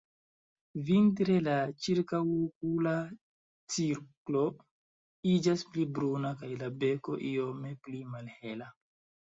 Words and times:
Vintre 0.85 1.35
la 1.47 1.57
ĉirkaŭokula 1.87 2.95
cirklo 3.75 4.43
iĝas 5.35 5.67
pli 5.71 5.87
bruna 6.01 6.35
kaj 6.43 6.53
la 6.65 6.73
beko 6.83 7.23
iome 7.33 7.79
pli 7.87 8.05
malhela. 8.19 8.75